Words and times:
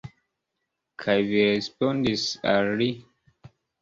Kaj 1.03 1.15
vi 1.27 1.43
respondis 1.49 2.25
al 2.55 2.71
li? 2.81 2.89